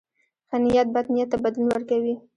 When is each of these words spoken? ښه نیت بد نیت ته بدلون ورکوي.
ښه 0.49 0.57
نیت 0.63 0.87
بد 0.95 1.05
نیت 1.13 1.27
ته 1.31 1.37
بدلون 1.43 1.67
ورکوي. 1.69 2.15